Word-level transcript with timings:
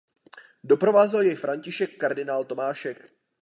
Doprovázel 0.63 1.21
jej 1.21 1.35
František 1.35 1.97
kardinál 1.97 2.43
Tomášek. 2.45 3.11